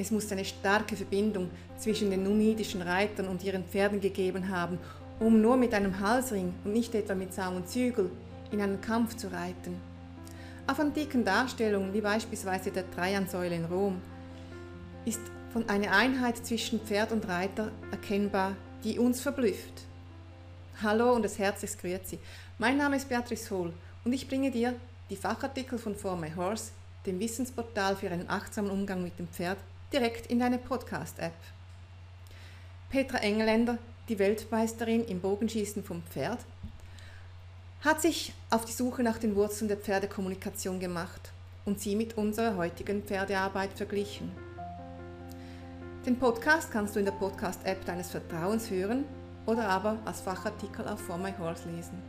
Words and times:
Es 0.00 0.10
muss 0.10 0.32
eine 0.32 0.46
starke 0.46 0.96
Verbindung 0.96 1.50
zwischen 1.76 2.08
den 2.08 2.22
numidischen 2.22 2.80
Reitern 2.80 3.28
und 3.28 3.44
ihren 3.44 3.64
Pferden 3.64 4.00
gegeben 4.00 4.48
haben, 4.48 4.78
um 5.18 5.42
nur 5.42 5.58
mit 5.58 5.74
einem 5.74 6.00
Halsring 6.00 6.54
und 6.64 6.72
nicht 6.72 6.94
etwa 6.94 7.14
mit 7.14 7.34
Saum 7.34 7.56
und 7.56 7.68
Zügel 7.68 8.10
in 8.50 8.62
einen 8.62 8.80
Kampf 8.80 9.14
zu 9.16 9.30
reiten. 9.30 9.78
Auf 10.66 10.80
antiken 10.80 11.22
Darstellungen, 11.22 11.92
wie 11.92 12.00
beispielsweise 12.00 12.70
der 12.70 12.90
Trajansäule 12.90 13.54
in 13.54 13.66
Rom, 13.66 14.00
ist 15.04 15.20
von 15.52 15.68
einer 15.68 15.92
Einheit 15.92 16.46
zwischen 16.46 16.80
Pferd 16.80 17.12
und 17.12 17.28
Reiter 17.28 17.70
erkennbar, 17.90 18.56
die 18.82 18.98
uns 18.98 19.20
verblüfft. 19.20 19.82
Hallo 20.82 21.12
und 21.12 21.26
das 21.26 21.38
herzlichst 21.38 21.78
Grüezi. 21.78 22.18
Mein 22.56 22.78
Name 22.78 22.96
ist 22.96 23.10
Beatrice 23.10 23.50
Hohl 23.50 23.74
und 24.06 24.14
ich 24.14 24.26
bringe 24.26 24.50
dir 24.50 24.74
die 25.10 25.16
Fachartikel 25.16 25.78
von 25.78 25.94
For 25.94 26.16
My 26.16 26.32
Horse, 26.34 26.70
dem 27.04 27.20
Wissensportal 27.20 27.96
für 27.96 28.10
einen 28.10 28.30
achtsamen 28.30 28.70
Umgang 28.70 29.02
mit 29.02 29.18
dem 29.18 29.28
Pferd, 29.28 29.58
direkt 29.92 30.26
in 30.26 30.38
deine 30.38 30.58
Podcast-App. 30.58 31.34
Petra 32.90 33.18
Engeländer, 33.18 33.78
die 34.08 34.18
Weltmeisterin 34.18 35.04
im 35.04 35.20
Bogenschießen 35.20 35.82
vom 35.82 36.02
Pferd, 36.02 36.38
hat 37.82 38.00
sich 38.00 38.32
auf 38.50 38.64
die 38.64 38.72
Suche 38.72 39.02
nach 39.02 39.18
den 39.18 39.34
Wurzeln 39.34 39.68
der 39.68 39.76
Pferdekommunikation 39.76 40.80
gemacht 40.80 41.32
und 41.64 41.80
sie 41.80 41.96
mit 41.96 42.16
unserer 42.16 42.56
heutigen 42.56 43.02
Pferdearbeit 43.02 43.72
verglichen. 43.74 44.30
Den 46.06 46.18
Podcast 46.18 46.70
kannst 46.70 46.94
du 46.94 46.98
in 46.98 47.04
der 47.04 47.12
Podcast-App 47.12 47.84
deines 47.84 48.10
Vertrauens 48.10 48.70
hören 48.70 49.04
oder 49.46 49.68
aber 49.68 49.98
als 50.04 50.20
Fachartikel 50.20 50.86
auf 50.86 51.00
For 51.00 51.18
My 51.18 51.32
Horse 51.38 51.68
lesen. 51.68 52.02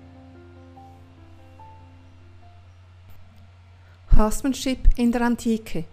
Horsemanship 4.16 4.80
in 4.98 5.12
der 5.12 5.22
Antike 5.22 5.86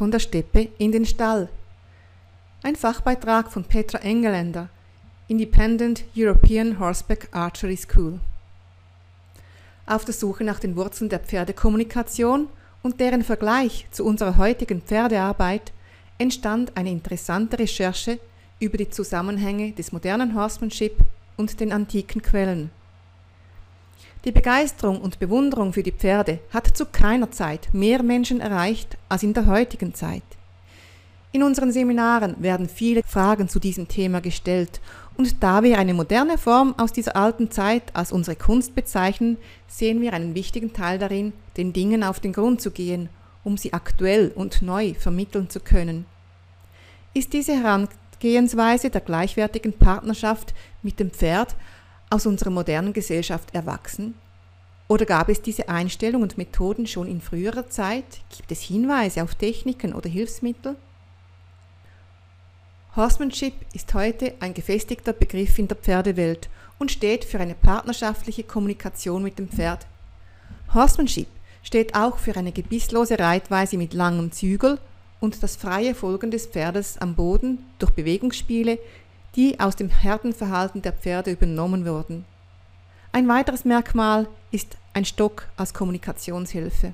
von 0.00 0.10
der 0.10 0.18
Steppe 0.18 0.68
in 0.78 0.92
den 0.92 1.04
Stall. 1.04 1.50
Ein 2.62 2.74
Fachbeitrag 2.74 3.52
von 3.52 3.64
Petra 3.64 3.98
Engeländer, 3.98 4.70
Independent 5.28 6.04
European 6.16 6.78
Horseback 6.78 7.28
Archery 7.32 7.76
School. 7.76 8.18
Auf 9.84 10.06
der 10.06 10.14
Suche 10.14 10.42
nach 10.42 10.58
den 10.58 10.74
Wurzeln 10.74 11.10
der 11.10 11.18
Pferdekommunikation 11.18 12.48
und 12.82 12.98
deren 12.98 13.22
Vergleich 13.22 13.88
zu 13.90 14.06
unserer 14.06 14.38
heutigen 14.38 14.80
Pferdearbeit 14.80 15.70
entstand 16.16 16.74
eine 16.78 16.90
interessante 16.90 17.58
Recherche 17.58 18.20
über 18.58 18.78
die 18.78 18.88
Zusammenhänge 18.88 19.72
des 19.72 19.92
modernen 19.92 20.34
Horsemanship 20.34 20.96
und 21.36 21.60
den 21.60 21.72
antiken 21.72 22.22
Quellen. 22.22 22.70
Die 24.26 24.32
Begeisterung 24.32 25.00
und 25.00 25.18
Bewunderung 25.18 25.72
für 25.72 25.82
die 25.82 25.92
Pferde 25.92 26.40
hat 26.50 26.76
zu 26.76 26.84
keiner 26.84 27.30
Zeit 27.30 27.72
mehr 27.72 28.02
Menschen 28.02 28.40
erreicht 28.40 28.98
als 29.08 29.22
in 29.22 29.32
der 29.32 29.46
heutigen 29.46 29.94
Zeit. 29.94 30.22
In 31.32 31.42
unseren 31.42 31.72
Seminaren 31.72 32.34
werden 32.38 32.68
viele 32.68 33.02
Fragen 33.02 33.48
zu 33.48 33.58
diesem 33.58 33.88
Thema 33.88 34.20
gestellt 34.20 34.80
und 35.16 35.42
da 35.42 35.62
wir 35.62 35.78
eine 35.78 35.94
moderne 35.94 36.36
Form 36.36 36.74
aus 36.76 36.92
dieser 36.92 37.16
alten 37.16 37.50
Zeit 37.50 37.84
als 37.94 38.12
unsere 38.12 38.36
Kunst 38.36 38.74
bezeichnen, 38.74 39.38
sehen 39.68 40.02
wir 40.02 40.12
einen 40.12 40.34
wichtigen 40.34 40.74
Teil 40.74 40.98
darin, 40.98 41.32
den 41.56 41.72
Dingen 41.72 42.04
auf 42.04 42.20
den 42.20 42.34
Grund 42.34 42.60
zu 42.60 42.72
gehen, 42.72 43.08
um 43.42 43.56
sie 43.56 43.72
aktuell 43.72 44.32
und 44.34 44.60
neu 44.60 44.92
vermitteln 44.94 45.48
zu 45.48 45.60
können. 45.60 46.04
Ist 47.14 47.32
diese 47.32 47.54
Herangehensweise 47.54 48.90
der 48.90 49.00
gleichwertigen 49.00 49.72
Partnerschaft 49.72 50.52
mit 50.82 51.00
dem 51.00 51.10
Pferd 51.10 51.56
aus 52.10 52.26
unserer 52.26 52.50
modernen 52.50 52.92
Gesellschaft 52.92 53.54
erwachsen? 53.54 54.14
Oder 54.88 55.06
gab 55.06 55.28
es 55.28 55.40
diese 55.40 55.68
Einstellung 55.68 56.22
und 56.22 56.36
Methoden 56.36 56.86
schon 56.86 57.06
in 57.06 57.20
früherer 57.20 57.68
Zeit? 57.70 58.04
Gibt 58.36 58.50
es 58.50 58.60
Hinweise 58.60 59.22
auf 59.22 59.36
Techniken 59.36 59.94
oder 59.94 60.08
Hilfsmittel? 60.08 60.74
Horsemanship 62.96 63.54
ist 63.72 63.94
heute 63.94 64.34
ein 64.40 64.52
gefestigter 64.52 65.12
Begriff 65.12 65.60
in 65.60 65.68
der 65.68 65.76
Pferdewelt 65.76 66.48
und 66.80 66.90
steht 66.90 67.24
für 67.24 67.38
eine 67.38 67.54
partnerschaftliche 67.54 68.42
Kommunikation 68.42 69.22
mit 69.22 69.38
dem 69.38 69.48
Pferd. 69.48 69.86
Horsemanship 70.74 71.28
steht 71.62 71.94
auch 71.94 72.18
für 72.18 72.36
eine 72.36 72.50
gebisslose 72.50 73.16
Reitweise 73.16 73.76
mit 73.76 73.94
langem 73.94 74.32
Zügel 74.32 74.80
und 75.20 75.40
das 75.42 75.54
freie 75.54 75.94
Folgen 75.94 76.32
des 76.32 76.46
Pferdes 76.46 76.98
am 76.98 77.14
Boden 77.14 77.64
durch 77.78 77.92
Bewegungsspiele, 77.92 78.80
die 79.36 79.60
aus 79.60 79.76
dem 79.76 79.88
Herdenverhalten 79.88 80.82
der 80.82 80.92
Pferde 80.92 81.30
übernommen 81.30 81.86
wurden. 81.86 82.24
Ein 83.12 83.28
weiteres 83.28 83.64
Merkmal 83.64 84.28
ist 84.50 84.76
ein 84.92 85.04
Stock 85.04 85.48
als 85.56 85.74
Kommunikationshilfe. 85.74 86.92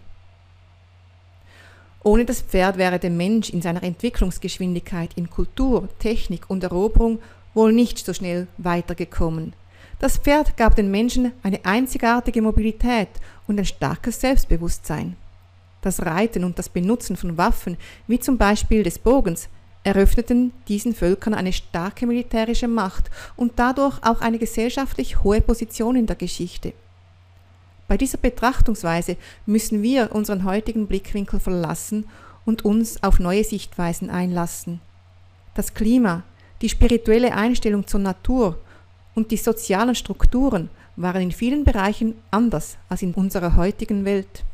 Ohne 2.03 2.25
das 2.25 2.41
Pferd 2.41 2.79
wäre 2.79 2.99
der 2.99 3.11
Mensch 3.11 3.51
in 3.51 3.63
seiner 3.63 3.83
Entwicklungsgeschwindigkeit 3.83 5.11
in 5.17 5.29
Kultur, 5.29 5.89
Technik 5.99 6.49
und 6.49 6.63
Eroberung 6.63 7.19
wohl 7.53 7.73
nicht 7.73 7.99
so 7.99 8.13
schnell 8.13 8.47
weitergekommen. 8.59 9.55
Das 9.99 10.19
Pferd 10.19 10.57
gab 10.57 10.77
den 10.77 10.91
Menschen 10.91 11.33
eine 11.43 11.65
einzigartige 11.65 12.43
Mobilität 12.43 13.09
und 13.47 13.59
ein 13.59 13.65
starkes 13.65 14.21
Selbstbewusstsein. 14.21 15.17
Das 15.81 16.05
Reiten 16.05 16.45
und 16.45 16.59
das 16.59 16.69
Benutzen 16.69 17.17
von 17.17 17.39
Waffen, 17.39 17.77
wie 18.07 18.21
zum 18.21 18.39
Beispiel 18.39 18.83
des 18.83 18.99
Bogens, 18.99 19.49
eröffneten 19.87 20.53
diesen 20.67 20.95
Völkern 20.95 21.33
eine 21.33 21.53
starke 21.53 22.09
militärische 22.09 22.67
Macht 22.67 23.09
und 23.37 23.53
dadurch 23.57 24.03
auch 24.03 24.21
eine 24.21 24.39
gesellschaftlich 24.39 25.23
hohe 25.23 25.41
Position 25.41 25.95
in 25.95 26.07
der 26.07 26.17
Geschichte. 26.17 26.73
Bei 27.87 27.97
dieser 27.97 28.19
Betrachtungsweise 28.19 29.17
müssen 29.47 29.85
wir 29.85 30.11
unseren 30.13 30.43
heutigen 30.43 30.89
Blickwinkel 30.89 31.39
verlassen 31.39 32.09
und 32.45 32.65
uns 32.65 33.01
auf 33.05 33.21
neue 33.21 33.45
Sichtweisen 33.45 34.11
einlassen. 34.11 34.81
Das 35.55 35.73
Klima, 35.73 36.25
die 36.63 36.69
spirituelle 36.69 37.33
Einstellung 37.33 37.87
zur 37.87 38.01
Natur 38.01 38.59
und 39.15 39.31
die 39.31 39.37
sozialen 39.37 39.95
Strukturen 39.95 40.69
waren 40.97 41.23
in 41.23 41.33
vielen 41.33 41.63
Bereichen 41.63 42.17
anders 42.33 42.77
als 42.89 43.03
in 43.03 43.15
unserer 43.15 43.55
heutigen 43.55 44.05
Welt. 44.05 44.45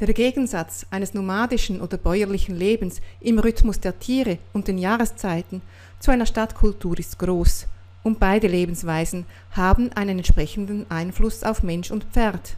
Der 0.00 0.14
Gegensatz 0.14 0.86
eines 0.90 1.12
nomadischen 1.12 1.80
oder 1.80 1.96
bäuerlichen 1.96 2.54
Lebens 2.54 3.00
im 3.20 3.40
Rhythmus 3.40 3.80
der 3.80 3.98
Tiere 3.98 4.38
und 4.52 4.68
den 4.68 4.78
Jahreszeiten 4.78 5.60
zu 5.98 6.12
einer 6.12 6.24
Stadtkultur 6.24 6.96
ist 7.00 7.18
groß 7.18 7.66
und 8.04 8.20
beide 8.20 8.46
Lebensweisen 8.46 9.26
haben 9.50 9.90
einen 9.94 10.18
entsprechenden 10.18 10.88
Einfluss 10.88 11.42
auf 11.42 11.64
Mensch 11.64 11.90
und 11.90 12.04
Pferd. 12.04 12.54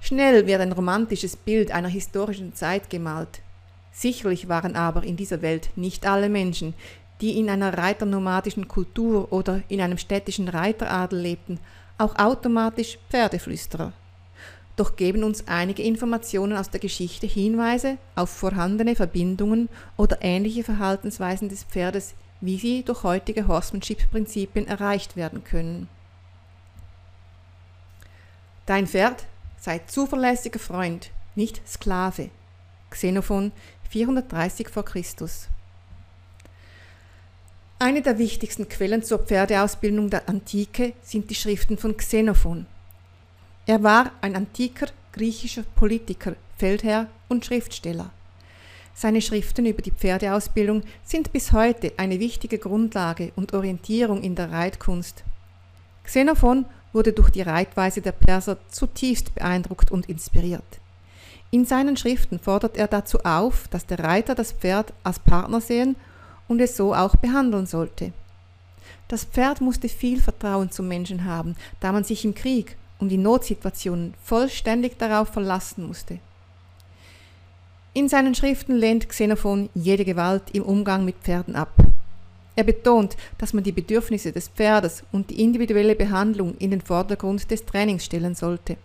Schnell 0.00 0.46
wird 0.46 0.60
ein 0.60 0.72
romantisches 0.72 1.34
Bild 1.34 1.70
einer 1.70 1.88
historischen 1.88 2.54
Zeit 2.54 2.90
gemalt. 2.90 3.40
Sicherlich 3.90 4.50
waren 4.50 4.76
aber 4.76 5.04
in 5.04 5.16
dieser 5.16 5.40
Welt 5.40 5.70
nicht 5.76 6.06
alle 6.06 6.28
Menschen, 6.28 6.74
die 7.22 7.38
in 7.38 7.48
einer 7.48 7.76
reiternomadischen 7.78 8.68
Kultur 8.68 9.32
oder 9.32 9.62
in 9.68 9.80
einem 9.80 9.96
städtischen 9.96 10.48
Reiteradel 10.48 11.20
lebten, 11.20 11.58
auch 11.96 12.16
automatisch 12.16 12.98
Pferdeflüsterer 13.08 13.94
doch 14.78 14.96
geben 14.96 15.24
uns 15.24 15.48
einige 15.48 15.82
Informationen 15.82 16.56
aus 16.56 16.70
der 16.70 16.80
Geschichte 16.80 17.26
Hinweise 17.26 17.98
auf 18.14 18.30
vorhandene 18.30 18.94
Verbindungen 18.94 19.68
oder 19.96 20.18
ähnliche 20.20 20.64
Verhaltensweisen 20.64 21.48
des 21.48 21.64
Pferdes, 21.64 22.14
wie 22.40 22.58
sie 22.58 22.84
durch 22.84 23.02
heutige 23.02 23.48
Horsemanship-Prinzipien 23.48 24.66
erreicht 24.66 25.16
werden 25.16 25.42
können. 25.44 25.88
Dein 28.66 28.86
Pferd 28.86 29.26
sei 29.58 29.80
zuverlässiger 29.86 30.58
Freund, 30.58 31.10
nicht 31.34 31.60
Sklave. 31.66 32.30
Xenophon 32.90 33.52
430 33.90 34.68
v. 34.68 34.82
Chr. 34.82 35.02
Eine 37.80 38.02
der 38.02 38.18
wichtigsten 38.18 38.68
Quellen 38.68 39.02
zur 39.02 39.20
Pferdeausbildung 39.20 40.10
der 40.10 40.28
Antike 40.28 40.94
sind 41.02 41.30
die 41.30 41.34
Schriften 41.34 41.78
von 41.78 41.96
Xenophon. 41.96 42.66
Er 43.68 43.82
war 43.82 44.12
ein 44.22 44.34
antiker 44.34 44.86
griechischer 45.12 45.62
Politiker, 45.62 46.36
Feldherr 46.56 47.06
und 47.28 47.44
Schriftsteller. 47.44 48.08
Seine 48.94 49.20
Schriften 49.20 49.66
über 49.66 49.82
die 49.82 49.90
Pferdeausbildung 49.90 50.84
sind 51.04 51.34
bis 51.34 51.52
heute 51.52 51.92
eine 51.98 52.18
wichtige 52.18 52.56
Grundlage 52.56 53.30
und 53.36 53.52
Orientierung 53.52 54.22
in 54.22 54.34
der 54.36 54.50
Reitkunst. 54.50 55.22
Xenophon 56.02 56.64
wurde 56.94 57.12
durch 57.12 57.28
die 57.28 57.42
Reitweise 57.42 58.00
der 58.00 58.12
Perser 58.12 58.56
zutiefst 58.70 59.34
beeindruckt 59.34 59.90
und 59.90 60.08
inspiriert. 60.08 60.80
In 61.50 61.66
seinen 61.66 61.98
Schriften 61.98 62.38
fordert 62.38 62.78
er 62.78 62.86
dazu 62.86 63.18
auf, 63.18 63.68
dass 63.68 63.84
der 63.84 63.98
Reiter 63.98 64.34
das 64.34 64.52
Pferd 64.52 64.94
als 65.04 65.18
Partner 65.18 65.60
sehen 65.60 65.94
und 66.48 66.62
es 66.62 66.74
so 66.74 66.94
auch 66.94 67.16
behandeln 67.16 67.66
sollte. 67.66 68.14
Das 69.08 69.24
Pferd 69.24 69.60
musste 69.60 69.90
viel 69.90 70.22
Vertrauen 70.22 70.70
zum 70.70 70.88
Menschen 70.88 71.26
haben, 71.26 71.54
da 71.80 71.92
man 71.92 72.04
sich 72.04 72.24
im 72.24 72.34
Krieg 72.34 72.78
und 72.98 73.12
in 73.12 73.22
Notsituationen 73.22 74.14
vollständig 74.22 74.98
darauf 74.98 75.28
verlassen 75.28 75.86
musste. 75.86 76.18
In 77.94 78.08
seinen 78.08 78.34
Schriften 78.34 78.76
lehnt 78.76 79.08
Xenophon 79.08 79.70
jede 79.74 80.04
Gewalt 80.04 80.44
im 80.52 80.62
Umgang 80.62 81.04
mit 81.04 81.16
Pferden 81.16 81.56
ab. 81.56 81.72
Er 82.54 82.64
betont, 82.64 83.16
dass 83.38 83.52
man 83.52 83.64
die 83.64 83.72
Bedürfnisse 83.72 84.32
des 84.32 84.48
Pferdes 84.48 85.04
und 85.12 85.30
die 85.30 85.42
individuelle 85.42 85.94
Behandlung 85.94 86.56
in 86.58 86.70
den 86.70 86.80
Vordergrund 86.80 87.50
des 87.50 87.64
Trainings 87.64 88.04
stellen 88.04 88.34
sollte. 88.34 88.76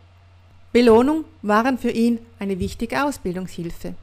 Belohnung 0.71 1.25
waren 1.41 1.77
für 1.77 1.91
ihn 1.91 2.19
eine 2.39 2.59
wichtige 2.59 3.03
Ausbildungshilfe. 3.03 3.95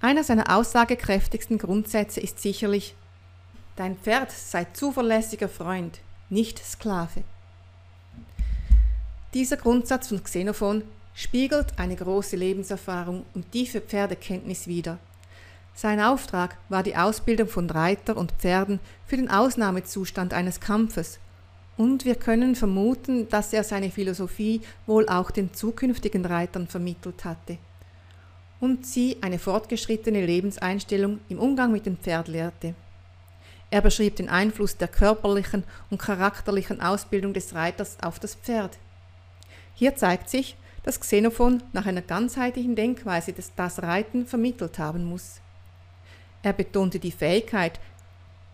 Einer 0.00 0.24
seiner 0.24 0.56
aussagekräftigsten 0.56 1.58
Grundsätze 1.58 2.20
ist 2.20 2.40
sicherlich, 2.40 2.94
dein 3.76 3.96
Pferd 3.96 4.30
sei 4.30 4.66
zuverlässiger 4.72 5.48
Freund, 5.48 6.00
nicht 6.28 6.58
Sklave. 6.58 7.24
Dieser 9.36 9.58
Grundsatz 9.58 10.08
von 10.08 10.24
Xenophon 10.24 10.82
spiegelt 11.12 11.78
eine 11.78 11.94
große 11.94 12.36
Lebenserfahrung 12.36 13.26
und 13.34 13.52
tiefe 13.52 13.82
Pferdekenntnis 13.82 14.66
wider. 14.66 14.96
Sein 15.74 16.00
Auftrag 16.00 16.56
war 16.70 16.82
die 16.82 16.96
Ausbildung 16.96 17.46
von 17.46 17.68
Reiter 17.68 18.16
und 18.16 18.32
Pferden 18.32 18.80
für 19.06 19.18
den 19.18 19.30
Ausnahmezustand 19.30 20.32
eines 20.32 20.60
Kampfes, 20.60 21.18
und 21.76 22.06
wir 22.06 22.14
können 22.14 22.54
vermuten, 22.54 23.28
dass 23.28 23.52
er 23.52 23.62
seine 23.62 23.90
Philosophie 23.90 24.62
wohl 24.86 25.06
auch 25.06 25.30
den 25.30 25.52
zukünftigen 25.52 26.24
Reitern 26.24 26.66
vermittelt 26.66 27.26
hatte 27.26 27.58
und 28.58 28.86
sie 28.86 29.18
eine 29.20 29.38
fortgeschrittene 29.38 30.24
Lebenseinstellung 30.24 31.20
im 31.28 31.38
Umgang 31.38 31.72
mit 31.72 31.84
dem 31.84 31.98
Pferd 31.98 32.28
lehrte. 32.28 32.74
Er 33.70 33.82
beschrieb 33.82 34.16
den 34.16 34.30
Einfluss 34.30 34.78
der 34.78 34.88
körperlichen 34.88 35.62
und 35.90 36.00
charakterlichen 36.00 36.80
Ausbildung 36.80 37.34
des 37.34 37.54
Reiters 37.54 37.98
auf 38.00 38.18
das 38.18 38.34
Pferd. 38.34 38.78
Hier 39.76 39.94
zeigt 39.94 40.30
sich, 40.30 40.56
dass 40.82 41.00
Xenophon 41.00 41.62
nach 41.72 41.84
einer 41.84 42.00
ganzheitlichen 42.00 42.74
Denkweise 42.74 43.34
das 43.56 43.82
Reiten 43.82 44.26
vermittelt 44.26 44.78
haben 44.78 45.04
muss. 45.04 45.40
Er 46.42 46.54
betonte 46.54 46.98
die 46.98 47.12
Fähigkeit, 47.12 47.78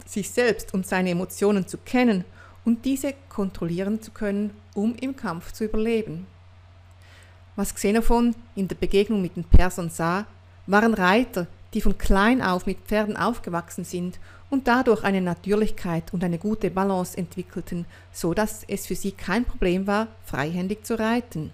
sich 0.05 0.31
selbst 0.31 0.75
und 0.75 0.85
seine 0.87 1.11
Emotionen 1.11 1.69
zu 1.69 1.79
kennen 1.79 2.25
und 2.65 2.85
diese 2.85 3.15
kontrollieren 3.29 4.03
zu 4.03 4.11
können, 4.11 4.51
um 4.75 4.97
im 4.97 5.15
Kampf 5.15 5.53
zu 5.53 5.65
überleben. 5.65 6.27
Was 7.55 7.75
Xenophon 7.75 8.35
in 8.57 8.67
der 8.67 8.77
Begegnung 8.77 9.23
mit 9.23 9.37
den 9.37 9.45
Persern 9.45 9.91
sah, 9.91 10.27
waren 10.67 10.95
Reiter, 10.95 11.47
die 11.75 11.81
von 11.81 11.99
klein 11.99 12.43
auf 12.43 12.67
mit 12.67 12.79
Pferden 12.81 13.17
aufgewachsen 13.17 13.85
sind 13.85 14.19
und 14.53 14.69
dadurch 14.69 15.03
eine 15.03 15.23
Natürlichkeit 15.23 16.13
und 16.13 16.23
eine 16.23 16.37
gute 16.37 16.71
Balance 16.71 17.17
entwickelten, 17.17 17.87
so 18.13 18.35
dass 18.35 18.65
es 18.69 18.87
für 18.87 18.95
sie 18.95 19.13
kein 19.13 19.47
Problem 19.47 19.87
war, 19.87 20.09
freihändig 20.27 20.85
zu 20.85 20.99
reiten. 20.99 21.53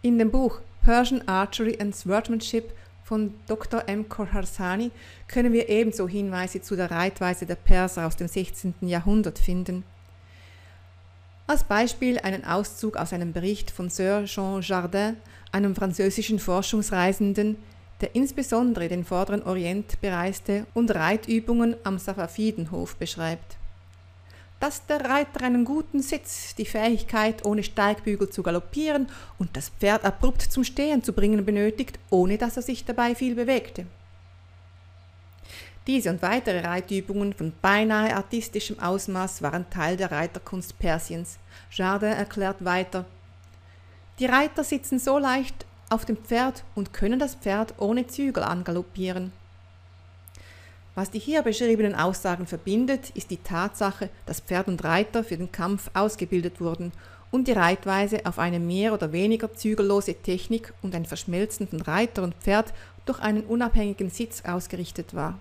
In 0.00 0.18
dem 0.18 0.30
Buch 0.30 0.62
Persian 0.82 1.28
Archery 1.28 1.76
and 1.78 1.94
Swordsmanship 1.94 2.72
von 3.04 3.34
Dr. 3.46 3.86
M. 3.88 4.08
Korharsani 4.08 4.90
können 5.28 5.52
wir 5.52 5.68
ebenso 5.68 6.08
Hinweise 6.08 6.62
zu 6.62 6.76
der 6.76 6.90
Reitweise 6.90 7.44
der 7.44 7.56
Perser 7.56 8.06
aus 8.06 8.16
dem 8.16 8.26
16. 8.26 8.72
Jahrhundert 8.80 9.38
finden. 9.38 9.84
Als 11.46 11.62
Beispiel 11.62 12.18
einen 12.20 12.46
Auszug 12.46 12.96
aus 12.96 13.12
einem 13.12 13.34
Bericht 13.34 13.70
von 13.70 13.90
Sir 13.90 14.24
Jean 14.24 14.62
Jardin, 14.62 15.18
einem 15.52 15.76
französischen 15.76 16.38
Forschungsreisenden, 16.38 17.58
der 18.02 18.14
insbesondere 18.14 18.88
den 18.88 19.04
Vorderen 19.04 19.42
Orient 19.42 20.00
bereiste 20.00 20.66
und 20.74 20.94
Reitübungen 20.94 21.76
am 21.84 21.98
Safavidenhof 21.98 22.96
beschreibt 22.96 23.56
dass 24.62 24.86
der 24.86 25.04
Reiter 25.04 25.42
einen 25.42 25.64
guten 25.64 26.00
Sitz, 26.02 26.54
die 26.54 26.64
Fähigkeit, 26.64 27.44
ohne 27.44 27.64
Steigbügel 27.64 28.30
zu 28.30 28.44
galoppieren 28.44 29.08
und 29.36 29.56
das 29.56 29.70
Pferd 29.70 30.04
abrupt 30.04 30.40
zum 30.40 30.62
Stehen 30.62 31.02
zu 31.02 31.12
bringen 31.12 31.44
benötigt, 31.44 31.98
ohne 32.10 32.38
dass 32.38 32.56
er 32.56 32.62
sich 32.62 32.84
dabei 32.84 33.16
viel 33.16 33.34
bewegte. 33.34 33.86
Diese 35.88 36.10
und 36.10 36.22
weitere 36.22 36.60
Reitübungen 36.60 37.32
von 37.32 37.52
beinahe 37.60 38.14
artistischem 38.14 38.78
Ausmaß 38.78 39.42
waren 39.42 39.68
Teil 39.68 39.96
der 39.96 40.12
Reiterkunst 40.12 40.78
Persiens. 40.78 41.38
Jardin 41.72 42.10
erklärt 42.12 42.64
weiter, 42.64 43.04
die 44.20 44.26
Reiter 44.26 44.62
sitzen 44.62 45.00
so 45.00 45.18
leicht 45.18 45.66
auf 45.92 46.04
dem 46.04 46.16
Pferd 46.16 46.64
und 46.74 46.92
können 46.92 47.18
das 47.18 47.34
Pferd 47.34 47.74
ohne 47.78 48.06
Zügel 48.06 48.42
angaloppieren. 48.42 49.32
Was 50.94 51.10
die 51.10 51.18
hier 51.18 51.42
beschriebenen 51.42 51.94
Aussagen 51.94 52.46
verbindet, 52.46 53.10
ist 53.10 53.30
die 53.30 53.38
Tatsache, 53.38 54.10
dass 54.26 54.40
Pferd 54.40 54.68
und 54.68 54.84
Reiter 54.84 55.24
für 55.24 55.36
den 55.36 55.52
Kampf 55.52 55.90
ausgebildet 55.94 56.60
wurden 56.60 56.92
und 57.30 57.48
die 57.48 57.52
Reitweise 57.52 58.26
auf 58.26 58.38
eine 58.38 58.60
mehr 58.60 58.92
oder 58.92 59.12
weniger 59.12 59.54
zügellose 59.54 60.14
Technik 60.14 60.74
und 60.82 60.94
ein 60.94 61.06
Verschmelzen 61.06 61.66
von 61.66 61.80
Reiter 61.80 62.22
und 62.22 62.34
Pferd 62.34 62.74
durch 63.06 63.20
einen 63.20 63.44
unabhängigen 63.44 64.10
Sitz 64.10 64.42
ausgerichtet 64.44 65.14
war. 65.14 65.38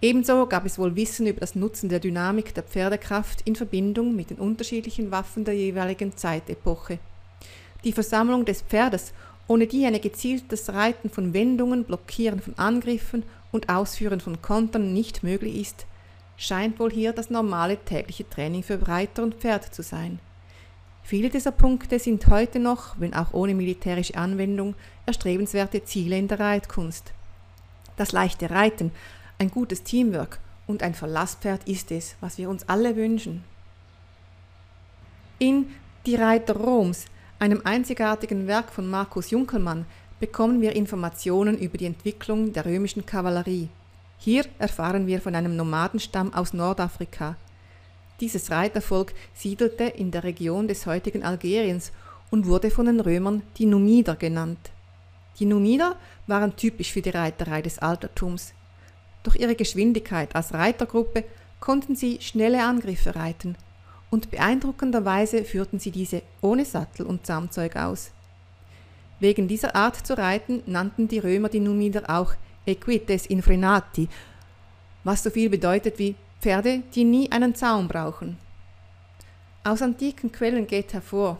Ebenso 0.00 0.46
gab 0.46 0.66
es 0.66 0.78
wohl 0.78 0.96
Wissen 0.96 1.26
über 1.26 1.40
das 1.40 1.54
Nutzen 1.54 1.88
der 1.88 1.98
Dynamik 1.98 2.54
der 2.54 2.62
Pferdekraft 2.62 3.40
in 3.44 3.56
Verbindung 3.56 4.14
mit 4.14 4.30
den 4.30 4.38
unterschiedlichen 4.38 5.10
Waffen 5.10 5.44
der 5.44 5.54
jeweiligen 5.54 6.16
Zeitepoche. 6.16 6.98
Die 7.84 7.92
Versammlung 7.92 8.44
des 8.44 8.62
Pferdes, 8.62 9.12
ohne 9.46 9.66
die 9.66 9.84
ein 9.86 10.00
gezieltes 10.00 10.72
Reiten 10.72 11.10
von 11.10 11.34
Wendungen, 11.34 11.84
Blockieren 11.84 12.40
von 12.40 12.56
Angriffen 12.58 13.24
und 13.52 13.68
Ausführen 13.68 14.20
von 14.20 14.40
Kontern 14.40 14.92
nicht 14.92 15.22
möglich 15.22 15.56
ist, 15.56 15.86
scheint 16.36 16.78
wohl 16.78 16.90
hier 16.90 17.12
das 17.12 17.30
normale 17.30 17.76
tägliche 17.76 18.28
Training 18.28 18.62
für 18.62 18.86
Reiter 18.88 19.22
und 19.22 19.36
Pferd 19.36 19.74
zu 19.74 19.82
sein. 19.82 20.18
Viele 21.02 21.28
dieser 21.28 21.52
Punkte 21.52 21.98
sind 21.98 22.26
heute 22.28 22.58
noch, 22.58 22.98
wenn 22.98 23.12
auch 23.12 23.34
ohne 23.34 23.54
militärische 23.54 24.16
Anwendung, 24.16 24.74
erstrebenswerte 25.04 25.84
Ziele 25.84 26.16
in 26.16 26.28
der 26.28 26.40
Reitkunst. 26.40 27.12
Das 27.96 28.12
leichte 28.12 28.50
Reiten, 28.50 28.90
ein 29.38 29.50
gutes 29.50 29.82
Teamwork 29.82 30.40
und 30.66 30.82
ein 30.82 30.94
Verlasspferd 30.94 31.68
ist 31.68 31.90
es, 31.90 32.16
was 32.20 32.38
wir 32.38 32.48
uns 32.48 32.68
alle 32.68 32.96
wünschen. 32.96 33.44
In 35.38 35.66
Die 36.06 36.16
Reiter 36.16 36.56
Roms, 36.56 37.04
einem 37.44 37.60
einzigartigen 37.64 38.46
Werk 38.46 38.70
von 38.70 38.88
Markus 38.88 39.30
Junkelmann, 39.30 39.84
bekommen 40.18 40.62
wir 40.62 40.74
Informationen 40.74 41.58
über 41.58 41.76
die 41.76 41.84
Entwicklung 41.84 42.54
der 42.54 42.64
römischen 42.64 43.04
Kavallerie. 43.04 43.68
Hier 44.16 44.46
erfahren 44.58 45.06
wir 45.06 45.20
von 45.20 45.34
einem 45.34 45.54
Nomadenstamm 45.54 46.32
aus 46.32 46.54
Nordafrika. 46.54 47.36
Dieses 48.20 48.50
Reitervolk 48.50 49.12
siedelte 49.34 49.84
in 49.84 50.10
der 50.10 50.24
Region 50.24 50.68
des 50.68 50.86
heutigen 50.86 51.22
Algeriens 51.22 51.92
und 52.30 52.46
wurde 52.46 52.70
von 52.70 52.86
den 52.86 53.00
Römern 53.00 53.42
die 53.58 53.66
Numider 53.66 54.16
genannt. 54.16 54.70
Die 55.38 55.44
Numider 55.44 55.96
waren 56.26 56.56
typisch 56.56 56.92
für 56.92 57.02
die 57.02 57.10
Reiterei 57.10 57.60
des 57.60 57.78
Altertums. 57.78 58.54
Durch 59.22 59.36
ihre 59.36 59.54
Geschwindigkeit 59.54 60.34
als 60.34 60.54
Reitergruppe 60.54 61.24
konnten 61.60 61.94
sie 61.94 62.22
schnelle 62.22 62.64
Angriffe 62.64 63.14
reiten 63.14 63.54
und 64.14 64.30
beeindruckenderweise 64.30 65.44
führten 65.44 65.80
sie 65.80 65.90
diese 65.90 66.22
ohne 66.40 66.64
Sattel 66.64 67.04
und 67.04 67.26
Zaumzeug 67.26 67.74
aus. 67.74 68.12
Wegen 69.18 69.48
dieser 69.48 69.74
Art 69.74 70.06
zu 70.06 70.16
reiten 70.16 70.62
nannten 70.66 71.08
die 71.08 71.18
Römer 71.18 71.48
die 71.48 71.58
Numider 71.58 72.04
auch 72.06 72.34
Equites 72.64 73.26
infrenati, 73.26 74.08
was 75.02 75.24
so 75.24 75.30
viel 75.30 75.50
bedeutet 75.50 75.98
wie 75.98 76.14
Pferde, 76.40 76.84
die 76.94 77.02
nie 77.02 77.32
einen 77.32 77.56
Zaum 77.56 77.88
brauchen. 77.88 78.38
Aus 79.64 79.82
antiken 79.82 80.30
Quellen 80.30 80.68
geht 80.68 80.92
hervor, 80.92 81.38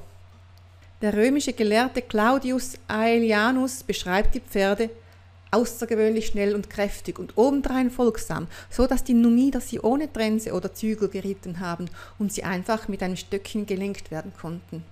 der 1.00 1.14
römische 1.14 1.52
Gelehrte 1.52 2.02
Claudius 2.02 2.75
Aelianus 2.88 3.85
beschreibt 3.85 4.35
die 4.35 4.40
Pferde 4.40 4.90
außergewöhnlich 5.54 6.26
schnell 6.26 6.54
und 6.54 6.68
kräftig 6.70 7.18
und 7.18 7.37
obendrein 7.37 7.90
folgsam, 7.90 8.49
so 8.70 8.87
dass 8.87 9.04
die 9.04 9.14
Numider 9.14 9.61
sie 9.61 9.80
ohne 9.80 10.12
Trense 10.12 10.52
oder 10.52 10.75
Zügel 10.75 11.08
geritten 11.08 11.61
haben 11.61 11.88
und 12.18 12.32
sie 12.32 12.44
einfach 12.44 12.88
mit 12.88 13.02
einem 13.02 13.16
Stöckchen 13.16 13.66
gelenkt 13.66 14.11
werden 14.11 14.32
konnten. 14.38 14.84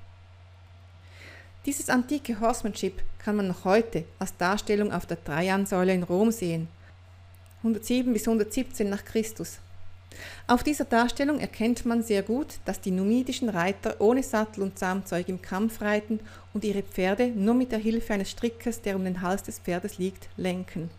Dieses 1.67 1.89
antike 1.89 2.41
Horsemanship 2.41 3.03
kann 3.19 3.37
man 3.37 3.49
noch 3.49 3.65
heute 3.65 4.05
als 4.19 4.37
Darstellung 4.37 4.93
auf 4.93 5.07
der 5.07 5.23
Trajansäule 5.23 5.95
in 5.95 6.03
Rom 6.03 6.33
sehen, 6.33 6.69
107 7.59 8.13
bis 8.13 8.27
117 8.27 8.89
nach 8.89 9.05
Christus. 9.05 9.59
Auf 10.47 10.63
dieser 10.63 10.85
Darstellung 10.85 11.39
erkennt 11.41 11.85
man 11.87 12.03
sehr 12.03 12.23
gut, 12.23 12.59
dass 12.65 12.81
die 12.81 12.91
numidischen 12.91 13.49
Reiter 13.49 14.01
ohne 14.01 14.23
Sattel 14.23 14.63
und 14.63 14.79
Zaumzeug 14.79 15.29
im 15.29 15.43
Kampf 15.43 15.81
reiten 15.81 16.21
und 16.53 16.65
ihre 16.65 16.83
Pferde 16.83 17.29
nur 17.29 17.55
mit 17.55 17.73
der 17.73 17.79
Hilfe 17.79 18.15
eines 18.15 18.31
Strickers, 18.31 18.83
der 18.83 18.97
um 18.97 19.05
den 19.05 19.23
Hals 19.23 19.43
des 19.43 19.59
Pferdes 19.59 19.99
liegt, 19.99 20.29
lenken. 20.37 20.91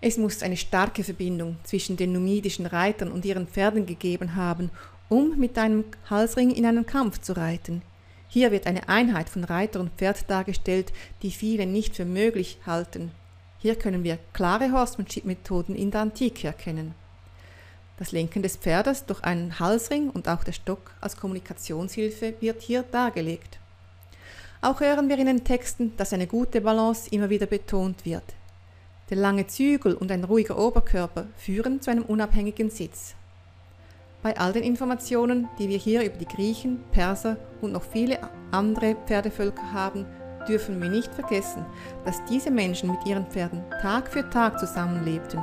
Es 0.00 0.18
muss 0.18 0.42
eine 0.42 0.56
starke 0.56 1.02
Verbindung 1.02 1.56
zwischen 1.64 1.96
den 1.96 2.12
numidischen 2.12 2.66
Reitern 2.66 3.10
und 3.10 3.24
ihren 3.24 3.46
Pferden 3.46 3.86
gegeben 3.86 4.36
haben, 4.36 4.70
um 5.08 5.38
mit 5.38 5.56
einem 5.58 5.84
Halsring 6.10 6.50
in 6.50 6.66
einen 6.66 6.86
Kampf 6.86 7.20
zu 7.20 7.36
reiten. 7.36 7.82
Hier 8.28 8.52
wird 8.52 8.66
eine 8.66 8.88
Einheit 8.88 9.28
von 9.28 9.44
Reiter 9.44 9.80
und 9.80 9.92
Pferd 9.96 10.28
dargestellt, 10.28 10.92
die 11.22 11.30
viele 11.30 11.66
nicht 11.66 11.96
für 11.96 12.04
möglich 12.04 12.58
halten. 12.66 13.10
Hier 13.66 13.74
können 13.74 14.04
wir 14.04 14.20
klare 14.32 14.70
Horsemanship-Methoden 14.70 15.74
in 15.74 15.90
der 15.90 16.02
Antike 16.02 16.46
erkennen. 16.46 16.94
Das 17.98 18.12
Lenken 18.12 18.40
des 18.44 18.56
Pferdes 18.56 19.06
durch 19.06 19.24
einen 19.24 19.58
Halsring 19.58 20.08
und 20.08 20.28
auch 20.28 20.44
der 20.44 20.52
Stock 20.52 20.92
als 21.00 21.16
Kommunikationshilfe 21.16 22.34
wird 22.38 22.62
hier 22.62 22.84
dargelegt. 22.84 23.58
Auch 24.62 24.78
hören 24.78 25.08
wir 25.08 25.18
in 25.18 25.26
den 25.26 25.42
Texten, 25.42 25.96
dass 25.96 26.12
eine 26.12 26.28
gute 26.28 26.60
Balance 26.60 27.10
immer 27.10 27.28
wieder 27.28 27.46
betont 27.46 28.04
wird. 28.04 28.36
Der 29.10 29.16
lange 29.16 29.48
Zügel 29.48 29.94
und 29.94 30.12
ein 30.12 30.22
ruhiger 30.22 30.56
Oberkörper 30.56 31.26
führen 31.36 31.82
zu 31.82 31.90
einem 31.90 32.04
unabhängigen 32.04 32.70
Sitz. 32.70 33.16
Bei 34.22 34.36
all 34.38 34.52
den 34.52 34.62
Informationen, 34.62 35.48
die 35.58 35.68
wir 35.68 35.78
hier 35.78 36.04
über 36.04 36.18
die 36.18 36.28
Griechen, 36.28 36.84
Perser 36.92 37.36
und 37.60 37.72
noch 37.72 37.82
viele 37.82 38.20
andere 38.52 38.94
Pferdevölker 38.94 39.72
haben, 39.72 40.06
dürfen 40.48 40.80
wir 40.80 40.88
nicht 40.88 41.12
vergessen, 41.14 41.64
dass 42.04 42.24
diese 42.24 42.50
Menschen 42.50 42.90
mit 42.90 43.06
ihren 43.06 43.26
Pferden 43.26 43.64
Tag 43.82 44.08
für 44.08 44.28
Tag 44.30 44.58
zusammenlebten 44.58 45.42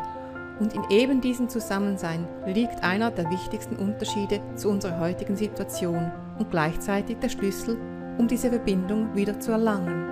und 0.60 0.74
in 0.74 0.84
eben 0.90 1.20
diesem 1.20 1.50
Zusammensein 1.50 2.28
liegt 2.46 2.84
einer 2.84 3.12
der 3.12 3.30
wichtigsten 3.30 3.76
Unterschiede 3.76 4.40
zu 4.56 4.70
unserer 4.70 5.00
heutigen 5.00 5.36
Situation 5.36 6.12
und 6.38 6.52
gleichzeitig 6.52 7.18
der 7.18 7.30
Schlüssel, 7.30 7.78
um 8.18 8.28
diese 8.28 8.50
Verbindung 8.50 9.16
wieder 9.16 9.40
zu 9.40 9.52
erlangen. 9.52 10.03